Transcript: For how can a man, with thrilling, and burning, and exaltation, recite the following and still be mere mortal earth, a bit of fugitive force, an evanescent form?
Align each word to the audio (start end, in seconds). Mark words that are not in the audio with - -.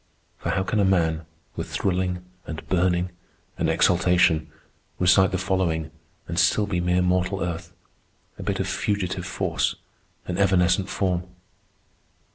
For 0.39 0.49
how 0.49 0.63
can 0.63 0.79
a 0.79 0.83
man, 0.83 1.27
with 1.55 1.69
thrilling, 1.69 2.25
and 2.47 2.67
burning, 2.67 3.11
and 3.55 3.69
exaltation, 3.69 4.47
recite 4.97 5.29
the 5.29 5.37
following 5.37 5.91
and 6.27 6.39
still 6.39 6.65
be 6.65 6.81
mere 6.81 7.03
mortal 7.03 7.43
earth, 7.43 7.71
a 8.39 8.41
bit 8.41 8.59
of 8.59 8.67
fugitive 8.67 9.27
force, 9.27 9.75
an 10.25 10.39
evanescent 10.39 10.89
form? 10.89 11.25